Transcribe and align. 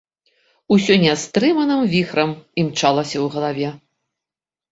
Усё 0.75 0.93
нястрыманым 1.03 1.81
віхрам 1.93 2.31
імчалася 2.61 3.17
ў 3.25 3.27
галаве. 3.35 3.69